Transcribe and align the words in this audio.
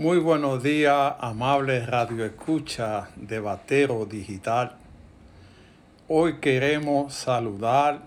Muy 0.00 0.16
buenos 0.16 0.62
días, 0.62 1.12
amables 1.20 1.86
Radio 1.86 2.24
Escucha 2.24 3.10
de 3.16 3.38
Batero 3.38 4.06
Digital. 4.06 4.76
Hoy 6.08 6.38
queremos 6.40 7.12
saludar 7.12 8.00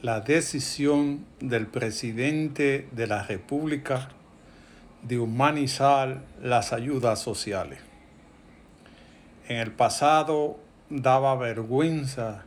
la 0.00 0.20
decisión 0.20 1.26
del 1.38 1.66
presidente 1.66 2.88
de 2.92 3.06
la 3.06 3.22
República 3.24 4.08
de 5.02 5.18
humanizar 5.18 6.22
las 6.42 6.72
ayudas 6.72 7.20
sociales. 7.20 7.78
En 9.48 9.58
el 9.58 9.72
pasado 9.72 10.58
daba 10.88 11.36
vergüenza 11.36 12.46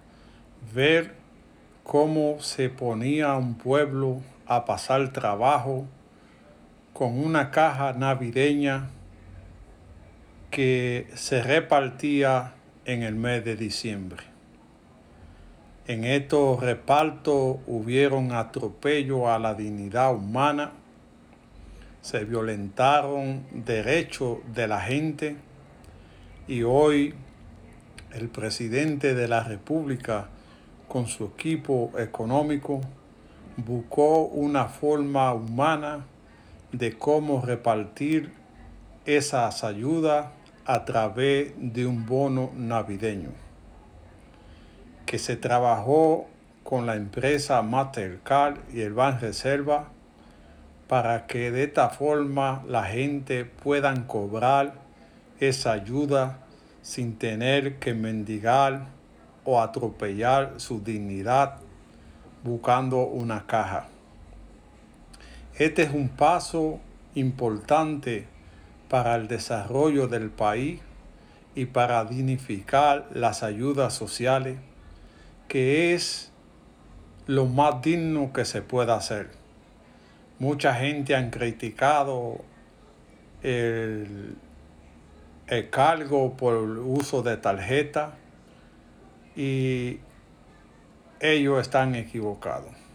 ver 0.73 1.13
cómo 1.83 2.41
se 2.41 2.71
ponía 2.71 3.35
un 3.35 3.53
pueblo 3.53 4.21
a 4.47 4.65
pasar 4.65 5.13
trabajo 5.13 5.85
con 6.93 7.19
una 7.19 7.51
caja 7.51 7.93
navideña 7.93 8.89
que 10.51 11.07
se 11.13 11.41
repartía 11.41 12.53
en 12.85 13.03
el 13.03 13.15
mes 13.15 13.45
de 13.45 13.55
diciembre. 13.55 14.23
En 15.87 16.03
estos 16.03 16.59
repartos 16.59 17.57
hubieron 17.67 18.31
atropello 18.31 19.31
a 19.31 19.39
la 19.39 19.55
dignidad 19.55 20.13
humana, 20.13 20.71
se 22.01 22.25
violentaron 22.25 23.43
derechos 23.51 24.37
de 24.53 24.67
la 24.67 24.81
gente 24.81 25.35
y 26.47 26.63
hoy 26.63 27.13
el 28.13 28.29
presidente 28.29 29.13
de 29.13 29.27
la 29.27 29.43
República 29.43 30.29
con 30.87 31.07
su 31.07 31.25
equipo 31.25 31.91
económico 31.97 32.81
buscó 33.57 34.25
una 34.25 34.65
forma 34.65 35.33
humana 35.33 36.05
de 36.71 36.97
cómo 36.97 37.41
repartir 37.41 38.31
esas 39.05 39.63
ayudas 39.63 40.27
a 40.65 40.85
través 40.85 41.53
de 41.57 41.85
un 41.85 42.05
bono 42.05 42.51
navideño 42.55 43.31
que 45.05 45.17
se 45.17 45.35
trabajó 45.35 46.27
con 46.63 46.85
la 46.85 46.95
empresa 46.95 47.63
Mastercard 47.63 48.57
y 48.71 48.81
el 48.81 48.93
Banco 48.93 49.21
Reserva 49.21 49.87
para 50.87 51.25
que 51.25 51.49
de 51.49 51.63
esta 51.63 51.89
forma 51.89 52.63
la 52.67 52.83
gente 52.83 53.45
pueda 53.45 53.91
cobrar 54.05 54.75
esa 55.39 55.71
ayuda 55.71 56.37
sin 56.83 57.17
tener 57.17 57.79
que 57.79 57.95
mendigar 57.95 58.85
o 59.45 59.61
atropellar 59.61 60.53
su 60.57 60.83
dignidad 60.83 61.55
buscando 62.43 62.99
una 63.07 63.47
caja. 63.47 63.87
Este 65.59 65.81
es 65.81 65.93
un 65.93 66.07
paso 66.07 66.79
importante 67.15 68.25
para 68.87 69.17
el 69.17 69.27
desarrollo 69.27 70.07
del 70.07 70.29
país 70.29 70.79
y 71.53 71.65
para 71.65 72.05
dignificar 72.05 73.09
las 73.13 73.43
ayudas 73.43 73.93
sociales, 73.93 74.57
que 75.49 75.93
es 75.93 76.31
lo 77.27 77.45
más 77.45 77.81
digno 77.81 78.31
que 78.31 78.45
se 78.45 78.61
pueda 78.61 78.95
hacer. 78.95 79.31
Mucha 80.39 80.75
gente 80.75 81.13
han 81.13 81.29
criticado 81.29 82.37
el, 83.43 84.37
el 85.47 85.69
cargo 85.69 86.37
por 86.37 86.55
el 86.55 86.77
uso 86.77 87.21
de 87.21 87.35
tarjeta 87.35 88.13
y 89.35 89.99
ellos 91.19 91.59
están 91.59 91.95
equivocados 91.95 92.88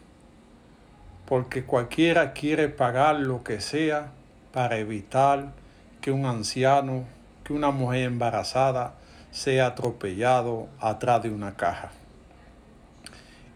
porque 1.26 1.64
cualquiera 1.64 2.32
quiere 2.32 2.68
pagar 2.68 3.16
lo 3.16 3.42
que 3.42 3.60
sea 3.60 4.12
para 4.52 4.78
evitar 4.78 5.52
que 6.00 6.10
un 6.10 6.26
anciano, 6.26 7.04
que 7.44 7.52
una 7.52 7.70
mujer 7.70 8.04
embarazada 8.04 8.94
sea 9.30 9.66
atropellado 9.66 10.68
atrás 10.78 11.22
de 11.22 11.30
una 11.30 11.56
caja. 11.56 11.90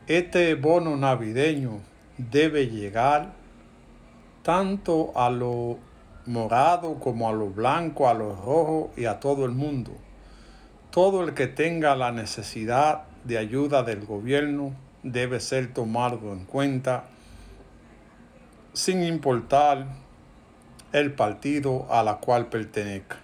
Este 0.06 0.54
bono 0.54 0.96
navideño 0.96 1.80
debe 2.16 2.68
llegar 2.68 3.32
tanto 4.42 5.12
a 5.14 5.28
lo 5.28 5.78
morado 6.24 6.94
como 6.98 7.28
a 7.28 7.32
lo 7.32 7.50
blanco, 7.50 8.08
a 8.08 8.14
lo 8.14 8.34
rojo 8.34 8.90
y 8.96 9.04
a 9.04 9.20
todo 9.20 9.44
el 9.44 9.52
mundo. 9.52 9.92
Todo 10.90 11.22
el 11.22 11.34
que 11.34 11.46
tenga 11.46 11.94
la 11.94 12.12
necesidad 12.12 13.02
de 13.24 13.36
ayuda 13.36 13.82
del 13.82 14.06
gobierno 14.06 14.72
debe 15.02 15.40
ser 15.40 15.72
tomado 15.72 16.32
en 16.32 16.44
cuenta 16.44 17.04
sin 18.78 19.02
importar 19.02 19.88
el 20.92 21.12
partido 21.12 21.88
a 21.90 22.04
la 22.04 22.18
cual 22.18 22.46
pertenezca. 22.46 23.16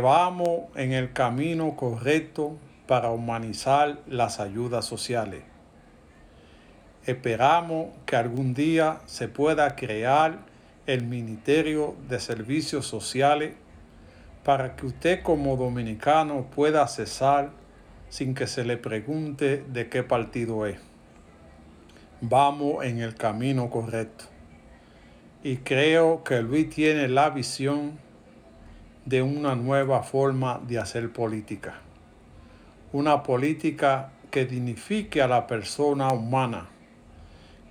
Vamos 0.00 0.66
en 0.76 0.92
el 0.92 1.12
camino 1.12 1.74
correcto 1.74 2.56
para 2.86 3.10
humanizar 3.10 3.98
las 4.06 4.38
ayudas 4.38 4.84
sociales. 4.84 5.42
Esperamos 7.04 7.88
que 8.06 8.14
algún 8.14 8.54
día 8.54 9.00
se 9.06 9.26
pueda 9.26 9.74
crear 9.74 10.38
el 10.86 11.04
Ministerio 11.04 11.96
de 12.08 12.20
Servicios 12.20 12.86
Sociales 12.86 13.56
para 14.44 14.76
que 14.76 14.86
usted 14.86 15.20
como 15.24 15.56
dominicano 15.56 16.46
pueda 16.54 16.86
cesar 16.86 17.50
sin 18.08 18.36
que 18.36 18.46
se 18.46 18.62
le 18.62 18.76
pregunte 18.76 19.64
de 19.66 19.88
qué 19.88 20.04
partido 20.04 20.64
es 20.66 20.89
vamos 22.20 22.84
en 22.84 23.00
el 23.00 23.14
camino 23.14 23.70
correcto. 23.70 24.24
Y 25.42 25.58
creo 25.58 26.22
que 26.22 26.42
Luis 26.42 26.68
tiene 26.68 27.08
la 27.08 27.30
visión 27.30 27.98
de 29.06 29.22
una 29.22 29.54
nueva 29.54 30.02
forma 30.02 30.60
de 30.66 30.78
hacer 30.78 31.12
política. 31.12 31.80
Una 32.92 33.22
política 33.22 34.12
que 34.30 34.44
dignifique 34.44 35.22
a 35.22 35.28
la 35.28 35.46
persona 35.46 36.12
humana, 36.12 36.68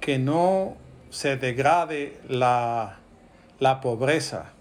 que 0.02 0.18
no 0.18 0.76
se 1.10 1.38
degrade 1.38 2.20
la, 2.28 2.98
la 3.60 3.82
pobreza 3.82 4.54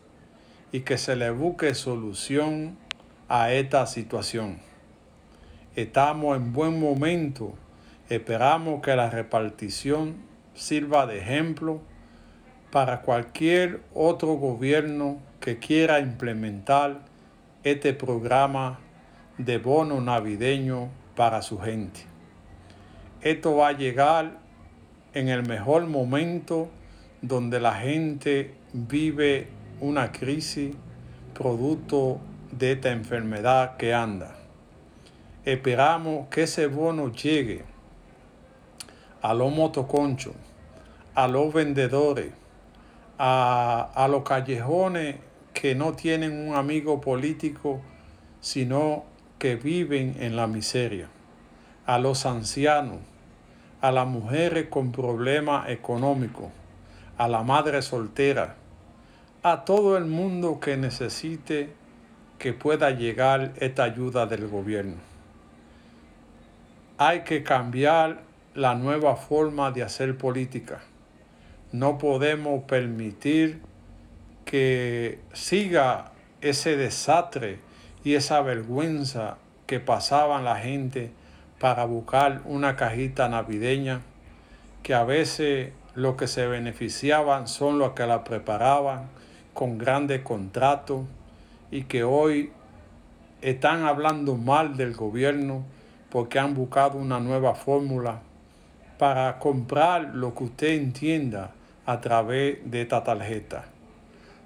y 0.71 0.81
que 0.81 0.99
se 0.99 1.17
le 1.17 1.31
busque 1.31 1.75
solución 1.75 2.77
a 3.29 3.53
esta 3.53 3.87
situación. 3.87 4.59
Estamos 5.75 6.37
en 6.37 6.53
buen 6.53 6.79
momento 6.79 7.55
Esperamos 8.09 8.81
que 8.81 8.97
la 8.97 9.11
repartición 9.11 10.17
sirva 10.55 11.07
de 11.07 11.19
ejemplo 11.19 11.83
para 12.73 13.03
cualquier 13.03 13.83
otro 13.93 14.35
gobierno 14.35 15.19
que 15.41 15.59
quiera 15.59 16.01
implementar 16.01 17.01
este 17.65 17.93
programa 17.93 18.79
de 19.37 19.59
bono 19.59 20.01
navideño 20.01 20.89
para 21.17 21.43
su 21.43 21.59
gente. 21.59 22.01
Esto 23.21 23.57
va 23.57 23.69
a 23.69 23.73
llegar 23.73 24.39
en 25.13 25.29
el 25.29 25.47
mejor 25.47 25.87
momento 25.87 26.71
donde 27.21 27.61
la 27.61 27.75
gente 27.75 28.55
vive 28.73 29.49
una 29.81 30.13
crisis 30.13 30.75
producto 31.35 32.21
de 32.53 32.73
esta 32.73 32.91
enfermedad 32.91 33.77
que 33.77 33.93
anda. 33.93 34.35
Esperamos 35.45 36.29
que 36.29 36.45
ese 36.45 36.69
bono 36.69 37.13
llegue 37.13 37.65
a 39.23 39.35
los 39.35 39.53
motoconchos, 39.53 40.35
a 41.15 41.29
los 41.29 41.53
vendedores, 41.53 42.33
a, 43.19 43.91
a 43.95 44.09
los 44.09 44.23
callejones 44.23 45.17
que 45.53 45.75
no 45.75 45.95
tienen 45.95 46.49
un 46.49 46.55
amigo 46.55 47.01
político, 47.01 47.81
sino 48.41 49.05
que 49.39 49.57
viven 49.57 50.17
en 50.21 50.37
la 50.37 50.47
miseria, 50.47 51.09
a 51.87 51.99
los 51.99 52.27
ancianos, 52.27 52.99
a 53.81 53.93
las 53.93 54.07
mujeres 54.07 54.69
con 54.69 54.93
problemas 54.93 55.69
económicos, 55.69 56.49
a 57.17 57.29
la 57.29 57.43
madre 57.43 57.83
soltera, 57.83 58.57
a 59.43 59.65
todo 59.65 59.97
el 59.97 60.05
mundo 60.05 60.61
que 60.61 60.77
necesite 60.77 61.73
que 62.39 62.53
pueda 62.53 62.91
llegar 62.91 63.53
esta 63.57 63.85
ayuda 63.85 64.27
del 64.27 64.49
gobierno. 64.49 64.97
Hay 66.99 67.23
que 67.23 67.43
cambiar 67.43 68.23
la 68.55 68.75
nueva 68.75 69.17
forma 69.17 69.71
de 69.71 69.83
hacer 69.83 70.17
política. 70.17 70.81
No 71.73 71.99
podemos 71.99 72.65
permitir 72.65 73.61
que 74.45 75.21
siga 75.33 76.13
ese 76.41 76.77
desastre 76.77 77.59
y 78.05 78.15
esa 78.15 78.41
vergüenza 78.41 79.37
que 79.67 79.81
pasaban 79.81 80.45
la 80.45 80.57
gente 80.57 81.11
para 81.59 81.85
buscar 81.85 82.41
una 82.45 82.77
cajita 82.77 83.29
navideña, 83.29 84.01
que 84.83 84.95
a 84.95 85.05
veces 85.05 85.73
los 85.95 86.17
que 86.17 86.27
se 86.27 86.47
beneficiaban 86.47 87.49
son 87.49 87.79
los 87.79 87.93
que 87.93 88.07
la 88.07 88.25
preparaban 88.25 89.09
con 89.53 89.77
grandes 89.77 90.23
contratos 90.23 91.03
y 91.71 91.83
que 91.83 92.05
hoy 92.05 92.53
están 93.43 93.85
hablando 93.85 94.37
mal 94.37 94.77
del 94.77 94.95
gobierno 94.95 95.65
porque 96.11 96.39
han 96.39 96.55
buscado 96.55 96.97
una 96.97 97.21
nueva 97.21 97.55
fórmula 97.55 98.21
para 98.99 99.39
comprar 99.39 100.15
lo 100.15 100.35
que 100.35 100.45
usted 100.45 100.69
entienda 100.69 101.53
a 101.87 102.01
través 102.01 102.59
de 102.71 102.83
esta 102.83 103.03
tarjeta. 103.05 103.65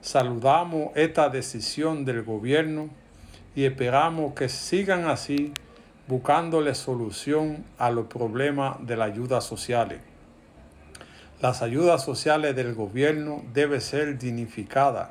Saludamos 0.03 0.91
esta 0.95 1.29
decisión 1.29 2.05
del 2.05 2.23
gobierno 2.23 2.91
y 3.55 3.65
esperamos 3.65 4.35
que 4.35 4.49
sigan 4.49 5.07
así 5.07 5.53
buscándole 6.07 6.75
solución 6.75 7.65
a 7.79 7.91
los 7.91 8.07
problemas 8.07 8.77
de 8.87 8.97
las 8.97 9.11
ayudas 9.11 9.45
sociales. 9.45 10.01
Las 11.41 11.63
ayudas 11.63 12.05
sociales 12.05 12.55
del 12.55 12.75
gobierno 12.75 13.43
deben 13.53 13.81
ser 13.81 14.19
dignificadas. 14.19 15.09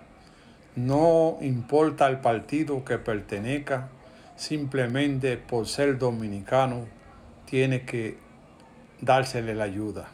No 0.75 1.37
importa 1.41 2.07
el 2.07 2.19
partido 2.19 2.85
que 2.85 2.97
pertenezca, 2.97 3.89
simplemente 4.35 5.35
por 5.37 5.67
ser 5.67 5.97
dominicano 5.97 6.85
tiene 7.45 7.81
que 7.81 8.17
dársele 9.01 9.55
la 9.55 9.65
ayuda. 9.65 10.07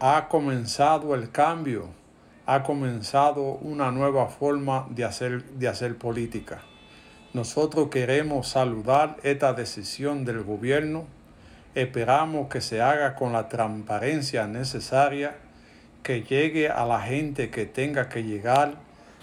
Ha 0.00 0.28
comenzado 0.28 1.14
el 1.14 1.30
cambio, 1.30 1.88
ha 2.44 2.62
comenzado 2.64 3.42
una 3.42 3.90
nueva 3.92 4.26
forma 4.26 4.86
de 4.90 5.04
hacer, 5.04 5.44
de 5.44 5.68
hacer 5.68 5.96
política. 5.96 6.60
Nosotros 7.32 7.88
queremos 7.88 8.48
saludar 8.48 9.16
esta 9.22 9.54
decisión 9.54 10.24
del 10.24 10.42
gobierno. 10.42 11.04
Esperamos 11.74 12.48
que 12.48 12.60
se 12.60 12.82
haga 12.82 13.14
con 13.14 13.32
la 13.32 13.48
transparencia 13.48 14.46
necesaria, 14.46 15.36
que 16.02 16.22
llegue 16.22 16.68
a 16.68 16.84
la 16.84 17.00
gente 17.00 17.48
que 17.48 17.64
tenga 17.64 18.08
que 18.08 18.24
llegar 18.24 18.74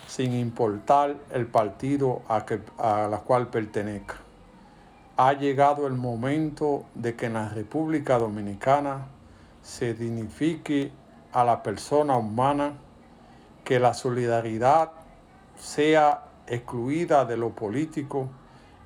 sin 0.07 0.33
importar 0.33 1.17
el 1.31 1.45
partido 1.45 2.23
a, 2.27 2.45
que, 2.45 2.61
a 2.79 3.07
la 3.11 3.17
cual 3.19 3.49
pertenezca. 3.49 4.15
Ha 5.21 5.33
llegado 5.33 5.85
el 5.85 5.95
momento 5.95 6.85
de 6.95 7.17
que 7.17 7.25
en 7.25 7.33
la 7.33 7.49
República 7.49 8.17
Dominicana 8.17 9.07
se 9.61 9.93
dignifique 9.93 10.93
a 11.33 11.43
la 11.43 11.61
persona 11.61 12.15
humana, 12.15 12.75
que 13.65 13.81
la 13.81 13.93
solidaridad 13.93 14.91
sea 15.57 16.23
excluida 16.47 17.25
de 17.25 17.35
lo 17.35 17.49
político 17.49 18.29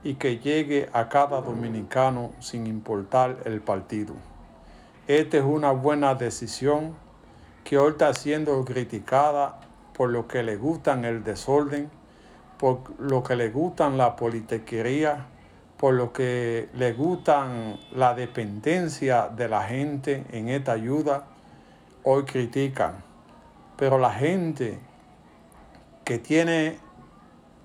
y 0.04 0.16
que 0.16 0.40
llegue 0.40 0.90
a 0.92 1.08
cada 1.08 1.40
dominicano 1.40 2.32
sin 2.40 2.66
importar 2.66 3.38
el 3.46 3.62
partido. 3.62 4.16
Esta 5.08 5.38
es 5.38 5.44
una 5.44 5.70
buena 5.70 6.16
decisión 6.16 6.96
que 7.64 7.78
hoy 7.78 7.92
está 7.92 8.12
siendo 8.16 8.66
criticada 8.66 9.60
por 9.96 10.10
lo 10.10 10.28
que 10.28 10.42
le 10.42 10.56
gustan 10.56 11.06
el 11.06 11.24
desorden, 11.24 11.92
por 12.58 12.80
lo 13.00 13.22
que 13.22 13.36
le 13.36 13.52
gustan 13.52 14.00
la 14.00 14.16
politiquería, 14.16 15.28
por 15.78 15.94
lo 15.94 16.14
que 16.14 16.70
le 16.74 16.94
gustan 16.94 17.78
la 17.92 18.14
dependencia 18.14 19.30
de 19.30 19.50
la 19.50 19.64
gente 19.64 20.26
en 20.32 20.50
esta 20.50 20.74
ayuda, 20.74 21.26
hoy 22.04 22.24
critican. 22.24 23.04
Pero 23.78 23.98
la 23.98 24.12
gente 24.12 24.80
que 26.06 26.20
tiene 26.20 26.78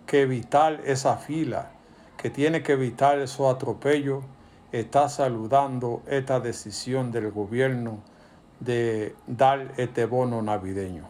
que 0.07 0.23
evitar 0.23 0.81
esa 0.85 1.17
fila, 1.17 1.71
que 2.17 2.31
tiene 2.31 2.63
que 2.63 2.73
evitar 2.73 3.19
esos 3.19 3.55
atropellos, 3.55 4.25
está 4.73 5.09
saludando 5.09 6.03
esta 6.07 6.41
decisión 6.41 7.11
del 7.13 7.31
gobierno 7.31 8.01
de 8.61 9.15
dar 9.27 9.73
este 9.77 10.07
bono 10.07 10.43
navideño. 10.43 11.05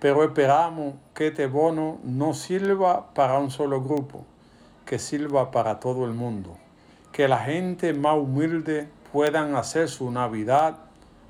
Pero 0.00 0.22
esperamos 0.24 0.94
que 1.14 1.28
este 1.28 1.46
bono 1.46 1.98
no 2.04 2.34
sirva 2.34 3.14
para 3.14 3.38
un 3.38 3.50
solo 3.50 3.82
grupo, 3.82 4.24
que 4.86 4.98
sirva 4.98 5.50
para 5.50 5.78
todo 5.80 6.06
el 6.06 6.14
mundo. 6.14 6.56
Que 7.12 7.28
la 7.28 7.38
gente 7.38 7.92
más 7.92 8.16
humilde 8.16 8.88
puedan 9.12 9.54
hacer 9.56 9.88
su 9.88 10.10
Navidad 10.10 10.78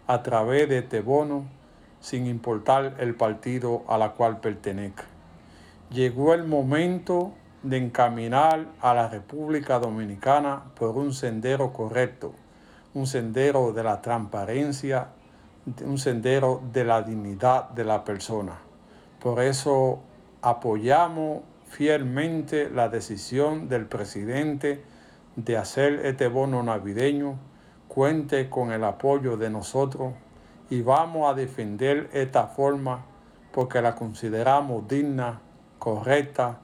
a 0.06 0.22
través 0.22 0.68
de 0.68 0.78
este 0.78 1.00
bono 1.00 1.44
sin 2.00 2.26
importar 2.26 2.94
el 3.00 3.16
partido 3.16 3.82
a 3.88 3.98
la 3.98 4.12
cual 4.12 4.38
pertenezca 4.38 5.04
llegó 5.90 6.34
el 6.34 6.44
momento 6.44 7.32
de 7.62 7.78
encaminar 7.78 8.66
a 8.80 8.94
la 8.94 9.08
República 9.08 9.78
Dominicana 9.78 10.62
por 10.78 10.96
un 10.96 11.12
sendero 11.12 11.72
correcto, 11.72 12.32
un 12.94 13.06
sendero 13.06 13.72
de 13.72 13.82
la 13.82 14.00
transparencia, 14.02 15.08
un 15.84 15.98
sendero 15.98 16.62
de 16.72 16.84
la 16.84 17.02
dignidad 17.02 17.70
de 17.70 17.84
la 17.84 18.04
persona. 18.04 18.58
Por 19.20 19.40
eso 19.42 20.00
apoyamos 20.42 21.42
fielmente 21.76 22.70
la 22.70 22.88
decisión 22.88 23.68
del 23.68 23.84
presidente 23.84 24.82
de 25.36 25.58
hacer 25.58 26.06
este 26.06 26.26
bono 26.26 26.62
navideño. 26.62 27.38
Cuente 27.86 28.48
con 28.48 28.72
el 28.72 28.82
apoyo 28.82 29.36
de 29.36 29.50
nosotros 29.50 30.14
y 30.70 30.80
vamos 30.80 31.30
a 31.30 31.34
defender 31.34 32.08
esta 32.14 32.46
forma 32.46 33.04
porque 33.52 33.82
la 33.82 33.94
consideramos 33.94 34.88
digna 34.88 35.42
correcta 35.78 36.60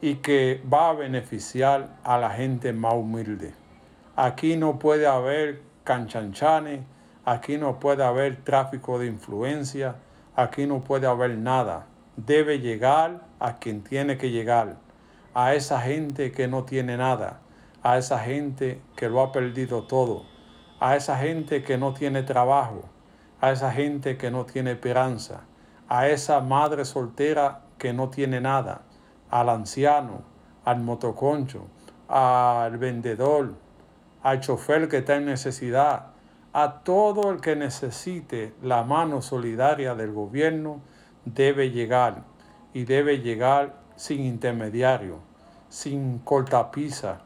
y 0.00 0.16
que 0.16 0.62
va 0.72 0.90
a 0.90 0.92
beneficiar 0.92 1.96
a 2.04 2.16
la 2.16 2.30
gente 2.30 2.72
más 2.72 2.94
humilde. 2.94 3.52
Aquí 4.14 4.56
no 4.56 4.78
puede 4.78 5.08
haber 5.08 5.62
canchanchanes, 5.82 6.82
aquí 7.24 7.58
no 7.58 7.80
puede 7.80 8.04
haber 8.04 8.44
tráfico 8.44 9.00
de 9.00 9.06
influencia, 9.08 9.96
aquí 10.36 10.66
no 10.66 10.84
puede 10.84 11.08
haber 11.08 11.36
nada. 11.36 11.86
Debe 12.16 12.60
llegar 12.60 13.25
a 13.38 13.58
quien 13.58 13.82
tiene 13.82 14.18
que 14.18 14.30
llegar, 14.30 14.76
a 15.34 15.54
esa 15.54 15.80
gente 15.80 16.32
que 16.32 16.48
no 16.48 16.64
tiene 16.64 16.96
nada, 16.96 17.40
a 17.82 17.98
esa 17.98 18.18
gente 18.18 18.80
que 18.96 19.08
lo 19.08 19.20
ha 19.20 19.32
perdido 19.32 19.84
todo, 19.84 20.24
a 20.80 20.96
esa 20.96 21.16
gente 21.18 21.62
que 21.62 21.78
no 21.78 21.92
tiene 21.92 22.22
trabajo, 22.22 22.84
a 23.40 23.52
esa 23.52 23.70
gente 23.70 24.16
que 24.16 24.30
no 24.30 24.46
tiene 24.46 24.72
esperanza, 24.72 25.42
a 25.88 26.08
esa 26.08 26.40
madre 26.40 26.84
soltera 26.84 27.60
que 27.78 27.92
no 27.92 28.08
tiene 28.08 28.40
nada, 28.40 28.82
al 29.30 29.48
anciano, 29.50 30.22
al 30.64 30.80
motoconcho, 30.80 31.66
al 32.08 32.78
vendedor, 32.78 33.54
al 34.22 34.40
chofer 34.40 34.88
que 34.88 34.98
está 34.98 35.16
en 35.16 35.26
necesidad, 35.26 36.06
a 36.52 36.80
todo 36.82 37.30
el 37.30 37.40
que 37.40 37.54
necesite 37.54 38.54
la 38.62 38.82
mano 38.82 39.20
solidaria 39.20 39.94
del 39.94 40.12
gobierno, 40.12 40.80
debe 41.26 41.70
llegar 41.70 42.24
y 42.76 42.84
debe 42.84 43.20
llegar 43.20 43.72
sin 43.96 44.20
intermediario, 44.20 45.20
sin 45.70 46.18
cortapisa, 46.18 47.22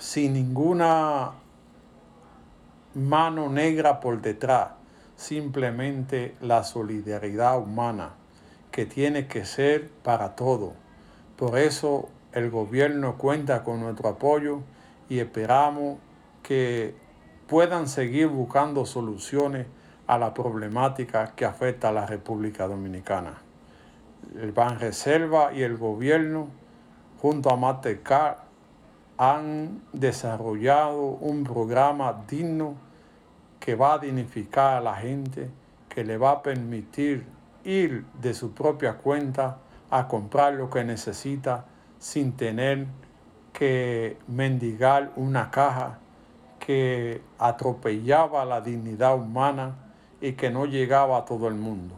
sin 0.00 0.32
ninguna 0.32 1.30
mano 2.92 3.48
negra 3.50 4.00
por 4.00 4.20
detrás, 4.20 4.70
simplemente 5.14 6.34
la 6.40 6.64
solidaridad 6.64 7.56
humana 7.56 8.14
que 8.72 8.84
tiene 8.84 9.28
que 9.28 9.44
ser 9.44 9.90
para 10.02 10.34
todo. 10.34 10.72
Por 11.36 11.56
eso 11.56 12.08
el 12.32 12.50
gobierno 12.50 13.16
cuenta 13.16 13.62
con 13.62 13.78
nuestro 13.78 14.08
apoyo 14.08 14.62
y 15.08 15.20
esperamos 15.20 15.98
que 16.42 16.96
puedan 17.46 17.86
seguir 17.86 18.26
buscando 18.26 18.86
soluciones 18.86 19.68
a 20.08 20.18
la 20.18 20.34
problemática 20.34 21.36
que 21.36 21.44
afecta 21.44 21.90
a 21.90 21.92
la 21.92 22.06
República 22.06 22.66
Dominicana. 22.66 23.42
El 24.36 24.54
Reserva 24.54 25.52
y 25.52 25.62
el 25.62 25.76
gobierno, 25.76 26.48
junto 27.20 27.50
a 27.50 27.56
Mastercard, 27.56 28.36
han 29.16 29.82
desarrollado 29.92 31.02
un 31.02 31.44
programa 31.44 32.24
digno 32.28 32.74
que 33.58 33.74
va 33.74 33.94
a 33.94 33.98
dignificar 33.98 34.76
a 34.76 34.80
la 34.80 34.94
gente, 34.94 35.50
que 35.88 36.04
le 36.04 36.16
va 36.16 36.30
a 36.32 36.42
permitir 36.42 37.26
ir 37.64 38.04
de 38.20 38.34
su 38.34 38.52
propia 38.52 38.94
cuenta 38.94 39.58
a 39.90 40.06
comprar 40.06 40.54
lo 40.54 40.70
que 40.70 40.84
necesita 40.84 41.64
sin 41.98 42.32
tener 42.32 42.86
que 43.52 44.18
mendigar 44.28 45.10
una 45.16 45.50
caja 45.50 45.98
que 46.60 47.22
atropellaba 47.38 48.44
la 48.44 48.60
dignidad 48.60 49.16
humana 49.16 49.74
y 50.20 50.32
que 50.32 50.50
no 50.50 50.66
llegaba 50.66 51.18
a 51.18 51.24
todo 51.24 51.48
el 51.48 51.54
mundo. 51.54 51.94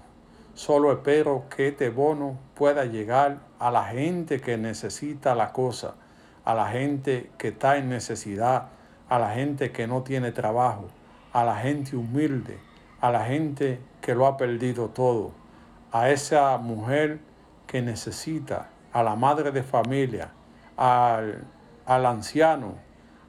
Solo 0.54 0.92
espero 0.92 1.44
que 1.48 1.68
este 1.68 1.90
bono 1.90 2.38
pueda 2.54 2.84
llegar 2.84 3.38
a 3.58 3.70
la 3.70 3.84
gente 3.84 4.40
que 4.40 4.56
necesita 4.56 5.34
la 5.34 5.52
cosa, 5.52 5.94
a 6.44 6.54
la 6.54 6.68
gente 6.68 7.30
que 7.38 7.48
está 7.48 7.76
en 7.76 7.88
necesidad, 7.88 8.68
a 9.08 9.18
la 9.18 9.30
gente 9.30 9.72
que 9.72 9.86
no 9.86 10.02
tiene 10.02 10.32
trabajo, 10.32 10.88
a 11.32 11.44
la 11.44 11.56
gente 11.56 11.96
humilde, 11.96 12.58
a 13.00 13.10
la 13.10 13.24
gente 13.24 13.80
que 14.00 14.14
lo 14.14 14.26
ha 14.26 14.36
perdido 14.36 14.88
todo 14.88 15.40
a 15.92 16.10
esa 16.10 16.56
mujer 16.58 17.18
que 17.66 17.82
necesita, 17.82 18.70
a 18.92 19.02
la 19.02 19.16
madre 19.16 19.50
de 19.50 19.62
familia, 19.62 20.30
al, 20.76 21.46
anciano, 21.86 22.74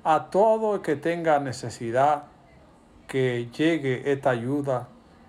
a 0.03 0.29
todo 0.29 0.75
el 0.75 0.81
que 0.81 0.95
tenga 0.95 1.39
necesidad, 1.39 2.25
que 3.07 3.49
llegue 3.51 4.11
esta 4.11 4.29
ayuda 4.29 4.87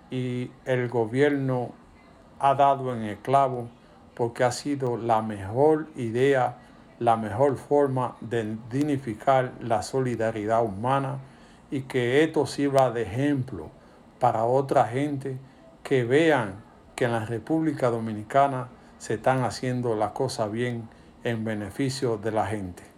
y 0.09 0.51
el 0.65 0.87
gobierno 0.89 1.73
ha 2.43 2.55
dado 2.55 2.93
en 2.93 3.03
el 3.03 3.17
clavo 3.19 3.69
porque 4.15 4.43
ha 4.43 4.51
sido 4.51 4.97
la 4.97 5.21
mejor 5.21 5.87
idea, 5.95 6.57
la 6.99 7.15
mejor 7.15 7.55
forma 7.55 8.17
de 8.19 8.57
dignificar 8.69 9.53
la 9.61 9.81
solidaridad 9.81 10.61
humana 10.61 11.19
y 11.71 11.83
que 11.83 12.21
esto 12.21 12.45
sirva 12.45 12.91
de 12.91 13.03
ejemplo 13.03 13.69
para 14.19 14.43
otra 14.43 14.85
gente 14.85 15.37
que 15.83 16.03
vean 16.03 16.55
que 16.97 17.05
en 17.05 17.13
la 17.13 17.25
República 17.25 17.89
Dominicana 17.89 18.67
se 18.97 19.13
están 19.13 19.43
haciendo 19.43 19.95
las 19.95 20.11
cosas 20.11 20.51
bien 20.51 20.89
en 21.23 21.45
beneficio 21.45 22.17
de 22.17 22.31
la 22.31 22.45
gente. 22.45 22.92